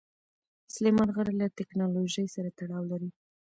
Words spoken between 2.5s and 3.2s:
تړاو لري.